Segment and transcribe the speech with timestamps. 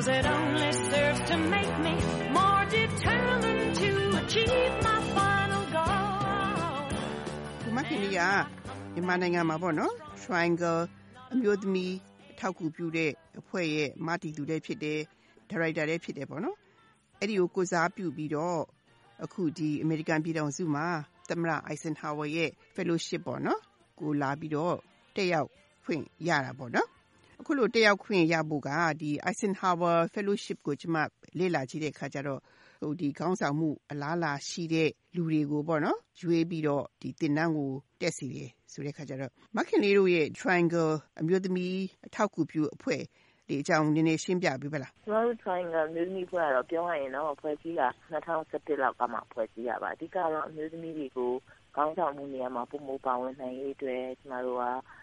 [0.00, 1.94] Cause it only serves to make me
[2.32, 6.86] more determined to achieve my final goal.
[7.64, 8.20] ဒီမခင်လေးက
[8.94, 9.92] မြန်မာနိုင်ငံမှာပေါ့နော်
[10.22, 10.80] Triangle
[11.32, 11.94] အမျိုးသမီး
[12.32, 13.10] အထောက်အကူပြုတဲ့
[13.40, 15.00] အဖွဲ့ရဲ့မတီသူလည်းဖြစ်တယ်
[15.50, 16.56] ဒါရိုက်တာလည်းဖြစ်တယ်ပေါ့နော်
[17.18, 18.60] အဲ့ဒီကိုကိုစားပြုပြီးတော့
[19.24, 20.86] အခုဒီအမေရိကန်ပြည်ထောင်စုမှာ
[21.28, 23.60] သမ္မတ Eisenhower ရဲ့ fellowship ပေါ့နော်
[24.00, 24.76] ကိုလာပြီးတော့
[25.16, 25.48] တက်ရောက်
[25.84, 26.88] ခွင့်ရတာပေါ့နော်
[27.42, 30.98] အခုလိုတက်ရောက်ခွင့်ရဖို့ကဒီ Eisenhower fellowship ကိုကျွန်မ
[31.38, 32.40] လေ့လာကြည့်တဲ့အခါကျတော့
[32.80, 41.76] ဟိုဒီခေါင်းဆောင်မှုအလားအလာရှိတဲ့လူတွေကိုပေါ့နော်ရွေးပြီးတော့ဒီတင်နန်းကိုတက်စီတယ်ဆိုတဲ့အခါကျတော့မခင်လေးတို့ရဲ့ Triangle အမျိုးသမီး
[42.06, 43.02] အထောက်အကူပြုအဖွဲ့
[43.48, 51.32] ဒီအကြောင်းနည်းနည်းရှင်းပြပေးပါလားကျမတို့ Triangle အမျိုးသမီးဖွဲ့ကတော့ပြောရရင်တော့ဖွဲ့စည်းတာ2017လောက်ကမှဖွဲ့စည်းရပါအဓိကတော့အမျိုးသမီးတွေကို
[51.76, 54.58] ကောင်းဆောင်မှုနေရာမှာပုံမပါဝင်နိုင်ရေးအတွက်ကျမတို့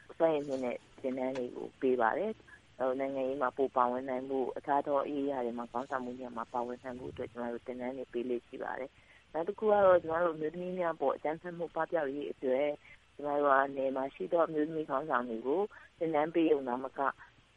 [0.10, 2.34] ကစွန့်ရည်မှုနဲ့သင်တန်းတွေကိုပေးပါတယ်
[2.80, 8.92] ဟိုနိုင်ငံရေးမှာပိုပါဝင်နိုင်မှုအခြားသောအရေးအရာတွေမှာကောင်းဆောင်မှုနေရာမှာပါဝင်နိုင်မှုအတွက်ကျမတို့သင်တန်းတွေပေးလေးရှိပါတယ်
[9.34, 12.68] နောက်တစ်ခုကတော့ကျမတို့အမျိုးသမီးများပေါ်အကြမ်းဖက်မှုပပျောက်ရေးအတွက်
[13.16, 15.62] ကျမတို့ကနေမှာရှိသောအမျိုးသမီးခေါင်းဆောင်တွေကို
[16.00, 17.00] သင်တန်းပေးုံသာမက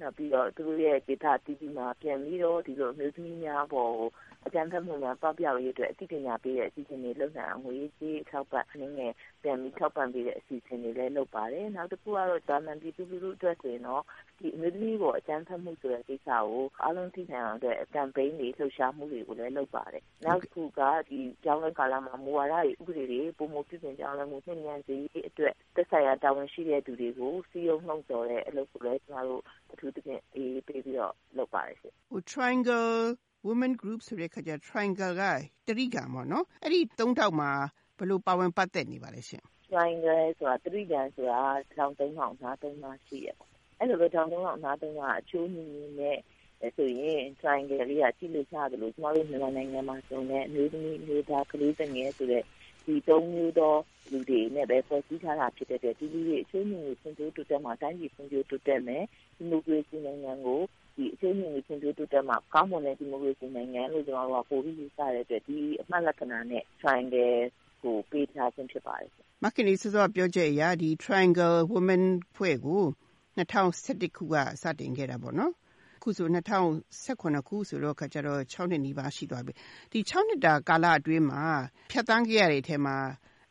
[0.01, 4.11] နောက်ပြီးတော့သူတို့ရဲ့ဒေတာတီးတီးမှာပြန်ပြီးတော့ဒီလိုအမျိုးသမီးများပေါ်ကို
[4.47, 14.03] အကြံဖတ်မှုများပပျောက်ရေးအတွက်အသိပညာပေးတဲ့အစီအစဉ်တွေလုပ်နိုင်အောင်ငွေကြေးထောက်ပံ့အနေနဲ့ပြန်ပြီးထောက်ပံ့ပေးတဲ့အစီအစဉ်တွေလည်းလုပ်ပါတယ်။နောက်တစ်ခုကတော့ဂျာမန်ပြည်သူလူထုအတွက်ဆိုရင်တော့
[14.39, 24.97] ဒီအမျိုးသမီးပေါ်အကြမ်းဖက်မှုဆိုတဲ့ကိစ္စကိုအားလုံးသိနိုင်အောင်အတွက်ကမ်ပိန်းတွေလှုပ်ရှားမှုတွေကိုလည်းလုပ်ပါတယ်။နောက်တစ်ခုကဒီကျောင်းလဲကာလမှာမူဝါဒတွေဥပဒေတွေပုံမှုပြုပြင်ပြောင်းလဲမှုနှင့်ဉာဏ်စီ
[25.29, 32.91] အတွက်သက်ဆိုင်ရာတာဝန်ရှိတဲ့သူတွေကိုစီယုံနှုံဆော်တဲ့အလုပ်ကိုလည်းကျမတို့အထူးသဖြင့်အေးပေးပြီးတော့လုပ်ပါတယ်ရှင်။ဟို Triangle
[33.47, 35.23] Women Group ဆိုတဲ့ခါကျ Triangle က
[35.67, 37.51] တရိကံပေါ့နော်အဲ့ဒီသုံးထောက်မှာ
[37.99, 41.41] ဘယ်လိုပါဝင်ပတ်သက်နေပါလဲရှင် triangle ဆိုတာတရိကန်ဆိုတာ
[41.75, 46.19] ထောင်သုံးအောင်နားသုံးနားရှိရပေါ့အဲ့လိုပဲထောင်သုံးအောင်နားသုံးနားအချိုးမြင်းမြင်းနဲ့
[46.77, 52.45] ဆိုရင် triangle လေးကကြည့်လို့ရတယ်လို့ကျမတို့မြန်မာနိုင်ငံမှာဆိုနေအမျိုးသမီးမျိုးသားကလေးငယ်ဆိုတဲ့
[52.91, 53.75] ဒီသုံးမျိုးသော
[54.12, 59.05] လူတွေနဲ့ပဲဖွဲ့စည်းထားတာဖြစ်တဲ့အတွက်ဒီလူတွေအချိုးမြင့်ကိုဖွံ့ဖြိုးတိုးတက်မှာတိုင်းပြည်ဖွံ့ဖြိုးတိုးတက်မယ်
[59.37, 60.61] ဒီမိုကရေစီနိုင်ငံကို
[60.97, 67.34] ဒီအချိုးမြင့်ကိုဖွံ့ဖြိုးတိုးတက်မှာကောင်းမွန်တဲ့ဒီမိုကရေစီနိုင်ငံလို့ကျွန်တော်တို့ကပိုပြီးယူဆတဲ့အတွက်ဒီအမှတ်လက္ခဏာနဲ့ triangle
[67.83, 69.11] ကိုပေးထားခြင်းဖြစ်ပါတယ်
[69.45, 72.05] မခင်လေးစောစောပြောချက်အရဒီ Triangle Women
[72.37, 72.83] ဖွဲ့ကို
[73.37, 75.53] 2011ခုကစတင်ခဲ့တာပေါ့နော်
[76.03, 76.28] ခုဆို
[76.88, 79.53] 2019ခုဆိုတော့ခါကျတော့6နှစ်နီးပါးရှိသွားပြီ
[79.93, 81.43] ဒီ6နှစ်တာကာလအတွင်းမှာ
[81.91, 82.97] ဖြတ်တန်းခဲ့ရတဲ့အထက်မှာ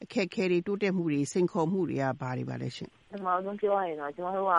[0.04, 4.56] အခက်ခဲတွေတိုးတက်မှုတွေစိန်ခေါ်မှုတွေကဘာတွေပါလဲရှင်ပထမဆုံးပြောရရင်တော့ကျွန်တော်တို့က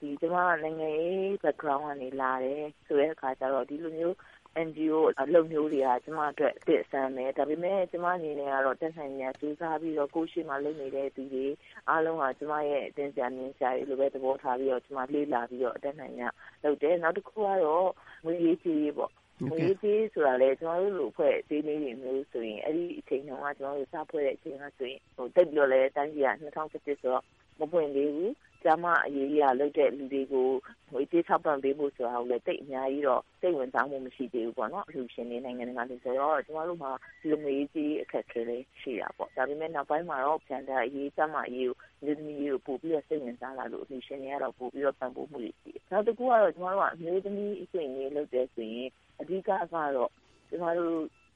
[0.00, 4.16] ဒီကျွန်မကနိုင်ငံရေး background ကနေလာတယ်ဆိုတဲ့အခါကျတော့ဒီလိုမျိုး
[4.66, 11.46] NGO အလုပ်မျိုးတွေက ကျွန်မအတွက်အစ်အဆန်းပဲ ဒါပေမဲ့ ကျွန်မအနေနဲ့ကတော့တက်ဆိုင်ညာစူးစမ်းပြီးတော့ ကိုရှိမှလုပ်နေတဲ့သူတွေ
[11.88, 16.28] အားလုံးကကျွန်မရဲ့အတင်းစရာ မြင်စရာတွေလိုပဲ သဘောထားပြီးတော့ ကျွန်မလေးလာပြီးတော့တက်ဆိုင်ညာ
[16.64, 17.88] လုပ်တယ် နောက်တစ်ခုကတော့
[18.24, 19.12] ငွေရေးကြေးရေးပေါ့
[19.48, 27.24] ငွေကြေးဆိုတာလေကျွန်တော်တို့လိုဖွဲ့သေးလေးတွေမျိုးဆိုရင် အဲ့ဒီအချိန်တုန်းက ကျွန်တော်တို့ စဖွဲ့တဲ့အချိန်ကဆိုရင်ဟိုတက်ပြီးတော့လဲတိုင်းပြည်က2017ဆိုတော့
[27.60, 28.32] မပွင့်သေးဘူး
[28.64, 30.48] ကျမအရေးကြီးလုပ်တဲ့လူတွေကို
[30.92, 36.90] ငွေကြေးထောက်ပံ့ပေးဖို့ဆိုတာကိုလည်းတိတ်အများကြီးတော့စိတ်ဝင်စားမှုမရှိသေးဘူးပေါ့နော်အလှူရှင်တွေနိုင်ငံတကာတွေဆိုတော့ကျမတို့မှာ
[37.20, 48.88] ဒီလိုငွေကြေးအခက်အခဲလေးရှိတာပေါ့ဒါပေမဲ့နောက်ပိုင်းမှာတော့ပြန်တဲ့အရေးကျမအရေးကိုလူသမီးကိုပို့ပြီးတော့စိတ်ဝင်စားလာလို့အလှူရှင်တွေကတော့ပို့ပြီးတော့ပံ့ပိုးမှုတွေရှိတယ်နောက်တစ်ခုကတော့ကျမတို့ကအမျိုးသမီးအခွင့်အရေးလုပ်တဲ့ဆိုရင်
[49.20, 50.10] အဓိကကတော့
[50.50, 50.94] ကျမတို့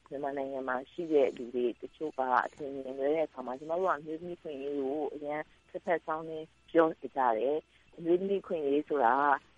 [0.09, 6.39] မြန်မာနိုင်ငံမှာရှိတဲ့လူတွေတချို့ကအထင်မြင်နေတဲ့အခါမှာကျမတို့ကအမျိုးသမီးခွင့်ရေးကိုအရင်တစ်ဖက်ဆောင်နေ
[6.71, 7.57] ပြောကြတယ်
[7.97, 9.13] အမျိုးသမီးခွင့်ရေးဆိုတာ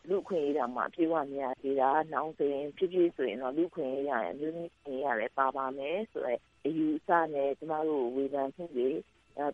[0.09, 8.90] လူခွင့်ရေးတာမှပြေဝမရသေးတာနောက်ဆိုရင်ဖြစ်ဖြစ်ဆိုရင်တော့လူခွင့်ရေးရရင်အမျိုးသမီးခွင့်ရေးရတယ်ပါပါမယ်ဆိုတော့အယူအဆနဲ့ကျမတို့ဝေဖန်မှုတွေ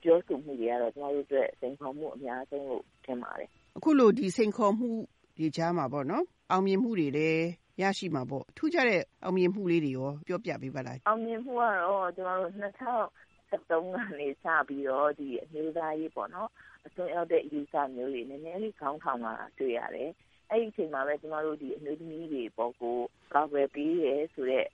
[0.04, 4.90] ပြောဆိုမှုတွေကတော့ကျမတို့အတွက်စိန်ခေါ်မှုအများဆုံးလို့ထင်ပါတယ်အခုလိုဒီစိန်ခေါ်မှု
[5.38, 7.44] ဒီကြားမှာပေါ့နော်အောင်မြင်မှုတွေလည်း
[7.82, 16.50] ရရှိမှာပေါ့ ထူးခြားတဲ့ အောင်မြင်မှုလေးတွေရော ပြောပြပေးပါလား အောင်မြင်မှုကတော့ ကျမတို့2013ကနေစပြီးတော့ဒီအမျိုးသားရေးပေါ့နော်
[16.86, 20.12] အစွန်းရောက်တဲ့ user မျိုးတွေ နည်းနည်းလေး ခေါင်းထောင်လာတွေ့ရတယ်
[20.50, 22.98] အဲ့ဒီအချိန်မှာပဲ ကျမတို့ဒီအမျိုးသမီးတွေပေါ့ကို
[23.34, 24.66] ကောက်ွယ်ပြီးရဲဆိုတဲ့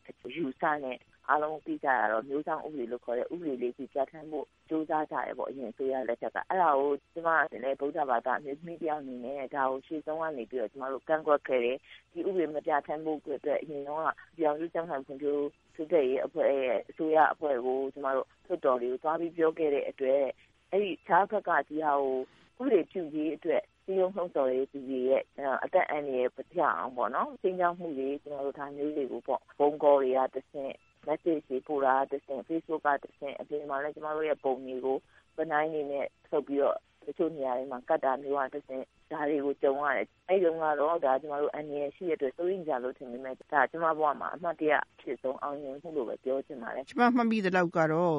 [0.46, 0.98] user နဲ့
[1.30, 4.48] အားလုံးသိကြရတော့ မျိုးဆောင်ဥပဒေလို့ခေါ်တဲ့ ဥပဒေလေးကြီးပြဋ္ဌာန်းဖို့
[4.90, 11.78] စူးစမ်းကြရပေါ့အရင်ဆိုရလက်ထက်ကအဲ့ဒါကိုကျမလည်းဗုဒ္ဓဘာသာအမျိုးသမီးတယောက်အနေနဲ့ဒါကိုရှေ့ဆုံးကနေပြီးတော့ကျမတို့ကန့်ကွက်ခဲ့တယ်
[12.12, 14.04] ဒီဥပဒေမပြဋ္ဌာန်းဖို့အတွက်အရင်တော့
[14.38, 15.46] ပြောင်းလဲကျန်းမာဖွံ့ဖြိုး
[15.76, 20.24] သူတဲ့ရဲ့အဖွဲ့ရဲ့အစိုးရအဖွဲ့ကိုကျမတို့ထွတ်တော်တွေကိုသွားပြီးပြောခဲ့တဲ့အတွက်
[20.72, 22.18] အဲ့ဒီခြားဘက်ကဒီဟာကို
[22.62, 25.24] ဥပဒေပြုရေးအတွက်စီယုံနှုံးစော်ရေးသူတွေရဲ့
[25.66, 30.74] အသက်အန္တရာယ်ပျောက်အောင်ပေါ့နော်စဉ်းစားမှုတွေကျွန်တော်တို့ဒါမျိုးတွေကိုပေါ့ဘုံကောတွေကတစ်ဆင့်
[31.08, 34.98] message တွေပို့တာတစ်ဆင့် Facebook ကတစ်ဆင့်အပြင်မှာလည်းကျမတို့ရဲ့ပုံတွေကို
[35.38, 48.16] ပနိုင်နေနဲ့ထုတ်ပြီးတော့တချို့နေရာတွေမှာကတ်တာမျိုးကတစ်ဆင့်ဒါတွေကိုကြုံရတယ်အဲ့ဒီကတော့ဒါကျမတို့အန်ရရှိတဲ့အတွက်စိုးရင်ကြလို့ထင်ပေမဲ့ဒါကျမဘဝမှာအမှတ်တရဖြစ်ဆုံးအောင်မြင်မှုလို့ပဲပြောချင်ပါတယ်ကျမမှတ်မိတဲ့လောက်ကတော့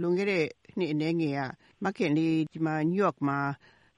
[0.00, 0.44] လွန်ခဲ့တဲ့
[0.78, 1.42] နှစ်အနည်းငယ်က
[1.84, 3.38] မခင်လေးဒီမှာနယူးယောက်မှာ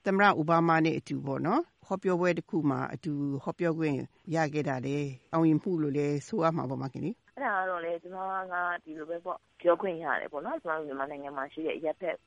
[0.05, 3.97] သမ္မတအိုဘားမားနဲ့အတူပေါ့နော်ဟောပြောပွဲတစ်ခုမှာအတူဟောပြောခွင့်
[4.35, 4.97] ရခဲ့တာလေ
[5.33, 12.17] အောင်ရင်မှုလို့လဲဆိုရမှာပေါ့မခင်လေ အဲ့ဒါကတော့လေကျွန်တော်ကဒီလိုပဲပေါ့ပြောခွင့်ရတယ်ပေါ့နော်ကျွန်တော်မြန်မာနိုင်ငံမှာရှိတဲ့ရက်ဖက်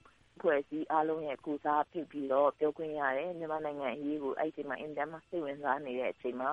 [0.40, 6.50] ဖွဲ့စည်းအားလုံးရဲ့ကုစားဖြစ်ပြီးတော့ပြောခွင့်ရတယ်မြန်မာနိုင်ငံအရေးကိုအဲ့ဒီမှာအင်တန်မှစိတ်ဝင်စားနေတဲ့အချိန်မှာ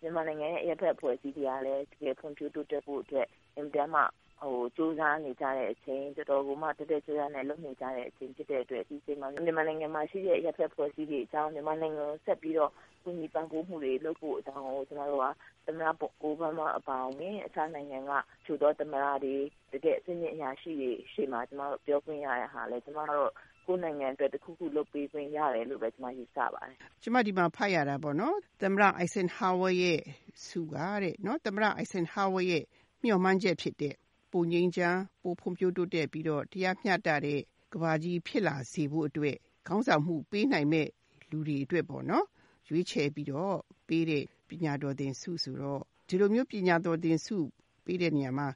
[0.00, 3.26] မြန်မာနိုင်ငံရဲ့ရက်ဖက်ဖွဲ့စည်းတွေကလည်းတကယ်ဖွံ့ဖြိုးတိုးတက်ဖို့အတွက်
[3.56, 4.02] အင်တန်မှ
[4.42, 12.72] ဟိုစူးစမ်းနေကြတဲ့အချိန်တော်တော်ကိုမှတက်တက်ကြွကြွနဲ့လုပ်နေကြတဲ့အချိန်ဖြစ်တဲ့အတွက်ဒီအချိန်မှာမြန်မာနိုင်ငံမှာရှိတဲ့ရပ်ဖက်ဖွဲ့စည်းတွေအကြောင်းမြန်မာနိုင်ငံကိုဆက်ပြီးတော့
[13.02, 15.26] ကူညီပံ့ပိုးမှုတွေလုပ်ဖို့အကြောင်းကိုကျွန်တော်တို့က
[15.66, 15.88] သမ္မတ
[16.22, 18.12] အိုဘားမားအပါအဝင်အခြားနိုင်ငံက
[18.44, 19.36] ခြုံသောသမ္မတတွေ
[19.72, 23.32] တကယ်အစင်းအရာရှိတွေရှေ့မှာကျွန်တော်တို့ပြောခွင့်ရတဲ့ဟာလဲကျွန်တော်တို့
[23.66, 30.00] ကိုယ်နိုင်ငံအတွက်တခုခုလုပ်ပေးခွင့်ရတယ်လို့ပဲကျွန်မယူဆပါတယ်။ကျွန်မဒီမှာဖတ်ရတာပေါ့နော်။သမ္မတအိုက်ဆန်ဟာဝါရဲ့
[30.46, 32.62] စုကတဲ့နော်သမ္မတအိုက်ဆန်ဟာဝါရဲ့
[33.02, 33.94] မျှော်မှန်းချက်ဖြစ်တဲ့
[34.32, 37.40] ပိုငြိမ်းချမ်းပိုဖွံ့ဖြိုးတိုးတက်ပြီးတော့တရားမျှတတဲ့
[37.72, 39.36] ကဘာကြီးဖြစ်လာစေဖို့အတွက်
[39.66, 40.88] ခေါင်းဆောင်မှုပေးနိုင်မဲ့
[41.30, 42.26] လူတွေအတွက်ပေါ့နော်
[42.68, 43.56] ရွေးချယ်ပြီးတော့
[43.88, 47.36] ပေးတဲ့ပညာတော်သင်ဆုဆိုတော့ဒီလိုမျိုးပညာတော်သင်ဆု
[47.84, 48.48] ပေးတဲ့နေရာမှာ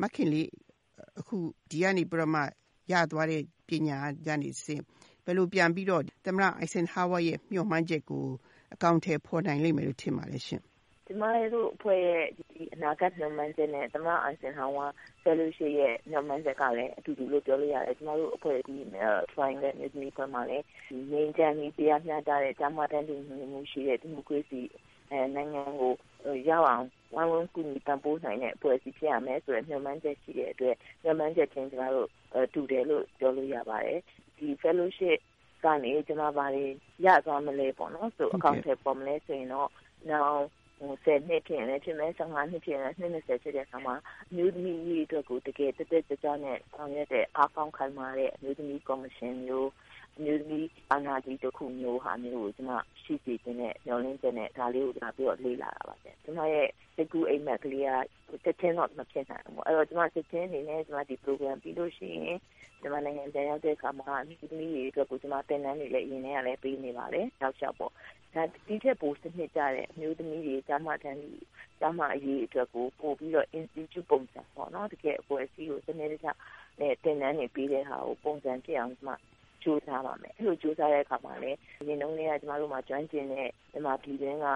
[0.00, 0.48] မခင်လေး
[1.20, 1.36] အခု
[1.70, 2.36] ဒီကနေပြမ
[2.92, 4.80] ရသွားတဲ့ပညာကနေစဉ်
[5.24, 8.24] ဘယ်လိုပြန်ပြီးတော့သမရအိုက်ဆန်ဟာဝါရဲ့မျှော်မှန်းချက်ကို
[8.74, 10.62] အကောင့်ထဲဖော်နိုင်လိမ့်မယ်လို့ထင်ပါတယ်ရှင်
[11.14, 14.80] ကျမတို့အဖွဲ့ရဲ့ဒီအနာဂတ်မျှော်မှန်းချက်နဲ့သမအိုင်ဆင်ဟောင်းက
[15.22, 18.76] ဆယ်လို့ရှိရဲ့မျှော်မှန်းချက်ကလည်းအတူတူလို့ပြောလို့ရတယ်ကျမတို့အဖွဲ့ဒီ
[19.32, 24.60] triangle နဲ့ဒီဖွဲ့မှာလည်းဒီငင်းချမ်းပြီးတရားမျှတတဲ့ဂျာမတန်တူမှုရှိတဲ့ဒီမိုကရေစီ
[25.10, 25.92] အဲနိုင်ငံကို
[26.50, 32.08] ရောက်အောင်ဝိုင်းဝန်းကူညီပံ့ပိုးနိုင်တဲ့အဖွဲ့အစည်းဖြစ်ရမယ်ဆိုတဲ့မျှော်မှန်းချက်ရှိတဲ့အတွက်မျှော်မှန်းချက်ချင်းကျမတို့
[32.54, 34.00] တူတယ်လို့ပြောလို့ရပါတယ်
[34.38, 35.18] ဒီ fellowship
[35.64, 36.66] ကနေကျွန်မဘာတွေ
[37.04, 39.70] ရသွားမလဲပေါ့နော်ဆိုအကောင့်ထဲပေါ်မလဲဆိုရင်တော့
[40.10, 40.44] နောက်
[41.04, 43.94] 10နှစ်ဖြစ်ရင်လည်းဖြစ်မယ်15နှစ်ဖြစ်ရင်လည်း20ဖြစ်တဲ့အခါမှာ
[44.30, 49.70] အမျိုးသမီးရေးအတွက်ကိုတကယ်တက်တက်ကြွကြွနဲ့ဆောင်ရွက်တဲ့အားကောင်းခိုင်မာတဲ့အမျိုးသမီးကော်မရှင်မျိုး
[50.18, 52.72] အမျိုးသမီးအာဏာကြီးတစ်ခုမျိုးဟာမျိုးကိုကျွန်မ
[53.02, 57.90] ရှိစီခြင်းနဲ့ညှော်လင်းခြင်းနဲ့ဒါလေးကိုကျွန်တော်ပြီးတော့လေ့လာတာပါဗျ။ကျွန်တော်ရဲ့စိတ်ကူးအိမ်မက်ကလေးက
[58.44, 62.38] တက်ချင်းတော့မဖြစ်နိုင်ဘူး။အဲ့တော့ကျွန်မစိတ်ချင်းနေနဲ့ကျွန်မဒီ program ပြီးလို့ရှိရင်
[62.80, 67.92] ကျွန်မနိုင်ငံပြန်ရောက်တဲ့အခါမှာအမျိုးသမီးတွေအတွက်ကိုကျွန်မသင်တန်းတွေလည်းအရင်ကလည်းပေးနေပါတယ်။နောက်လျှောက်ပေါ့။
[68.34, 71.18] ဒါဒီထက်ပိုစနစ်ကြတဲ့အမျိုးသမီးတွေကျမတန်း
[71.80, 76.28] ကျမအရေးအတွက်ကိုပို့ပြီးတော့ institute ပုံစံပေါ့နော်တကယ်အဖွဲ့အစည်းကိုစနစ်တကျ
[76.80, 79.33] နဲ့သင်တန်းတွေပေးတဲ့ဟာကိုပုံစံဖြစ်အောင်ကျွန်မ
[79.64, 84.46] ကြိုးစားပါမယ်အဲ့လိုကြိုးစားတဲ့အခါမှာလည်းဒီနေ့လုံးလေးကကျမတို့မှာကျွမ်းကျင်တဲ့ဒီမှာပြည်တွင်းက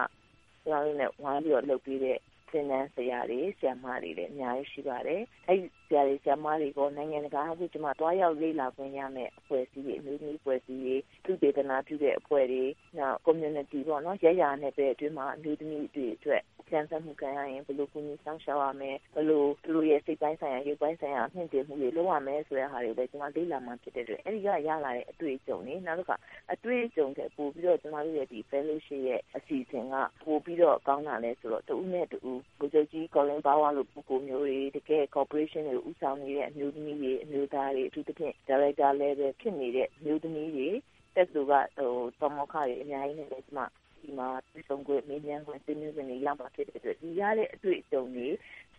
[0.65, 2.19] ကျမတို့နဲ့ဝိုင်းပြီးတော့လုပ်ပေးတဲ့
[2.53, 10.95] သင်တန်းဆရာတွေဆရာမတွေလည်းအများကြီးရှိပါတယ်။အဲဒီဆရာတွေဆရာမတွေကနိုင်ငံတကာအခုကျမတွားရောက်လေ့လာခွင့်ရမယ့်အဖွဲ့အစည်းတွေအမျိုးသမီးအဖွဲ့အစည်းတွေ
[11.25, 12.63] သူတေသနာပြုတဲ့အဖွဲ့တွေ
[12.97, 16.41] နောက် community ပေါ့နော်ရရနဲ့ပဲအတွင်းမှာအမျိုးသမီးတွေအတွက်
[16.71, 26.15] ကြံစည်မှုခံရရင်ဘယ်လိုကူညီဆောင်ရှောက်ရမလဲဘယ်လိုသူတို့ရဲ့စိတ်ပိုင်းဆိုင်ရာရုပ်ပိုင်းဆိုင်ရာမြင့်တင်မှုတွေလုပ်ရမယ်ဆိုတဲ့ဟာတွေလည်းကျွန်မလေ့လာမှဖြစ်တဲ့အတွက်အဲဒီကရလာတဲ့အတွေ့အကြုံတွေနောက်တစ်ခါ
[26.53, 40.69] အတွေ့အကြုံတွေပို့ပြီးတော့ကျွန်မတို့ရဲ့ဒီ fellowship ရဲ့အစီအစဉ်ကပို့ပြီးတော့ကောင်းတာလဲဆိုတော့တူဦးနဲ့တူဦးကိုချုပ်ကြီး Colin Power လို့ပုဂ္ဂိုလ်မျိုးတွေတကယ် corporation တွေဥဆောင်နေတဲ့အမျိုးသမီးတွေအမျိုးသားတွေအထူးသဖြင့် director level ဖြစ်နေတဲ့အမျိုးသမီးတွေ
[41.15, 43.61] တက်သူကဟိုတမောခတွေအများကြီးနဲ့လည်းကျွန်မ
[44.03, 48.27] ဒီမှာပြည်ဆုံးခွင့်မင်းမြန်ခွင့်တင်းမျိုးစင်တွေရောက်မှာဖြစ်တဲ့အတွက်ဒီရတဲ့အတွေ့အကြုံတွေ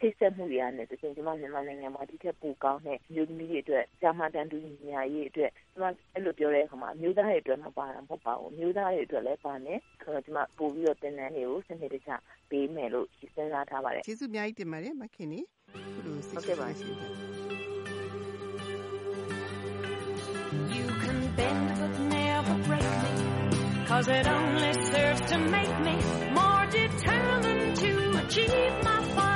[0.00, 4.56] ထိတ်ဆက်မှုတွေနဲ့တကယ်ကျွန်မမြန်မာနိုင်ငံမှာဒီထက်ပိုကောင်းတဲ့မျိုးသမီးတွေအတွက်ကြာမှတန်တူ
[4.88, 12.10] ညာရေးအတွက်ကျွန်မအဲ့လိုပြောတဲ့အခါမှာမျိုးသားတွေအတွက်မပါတာမဟုတ်ပါဘူးမျိုးသားတွေအတွက်လည်းပါနေဆိုတော့ကျွန်မပို့ပြီးတော့တင်နန်းတွေကိုစနစ်တကျ
[12.50, 15.40] ပေးမယ်လို့စဉ်းစားထားပါတယ်ကျေးဇူးအများကြီးတင်ပါတယ်မခင်နီ
[16.30, 16.94] ဟုတ်ကဲ့ပါရှင်
[20.74, 23.39] You can bend but never break me
[23.90, 25.97] Cause it only serves to make me
[26.30, 29.29] more determined to achieve my